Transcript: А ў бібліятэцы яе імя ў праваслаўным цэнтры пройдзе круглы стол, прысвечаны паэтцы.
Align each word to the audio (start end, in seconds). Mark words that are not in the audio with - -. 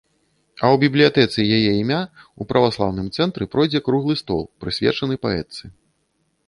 А 0.53 0.65
ў 0.73 0.79
бібліятэцы 0.83 1.45
яе 1.57 1.71
імя 1.81 1.99
ў 1.99 2.41
праваслаўным 2.53 3.07
цэнтры 3.19 3.43
пройдзе 3.53 3.79
круглы 3.91 4.15
стол, 4.25 4.43
прысвечаны 4.65 5.15
паэтцы. 5.29 5.63